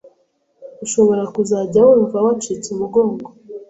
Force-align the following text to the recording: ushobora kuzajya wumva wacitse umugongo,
ushobora 0.85 1.23
kuzajya 1.33 1.79
wumva 1.87 2.17
wacitse 2.25 2.67
umugongo, 2.75 3.27